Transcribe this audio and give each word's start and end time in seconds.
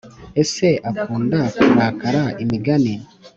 Ese 0.41 0.67
akunda 0.89 1.39
kurakara 1.59 2.23
imigani 2.43 2.93